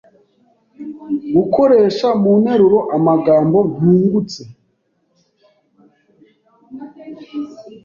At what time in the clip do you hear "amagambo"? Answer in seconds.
2.97-3.57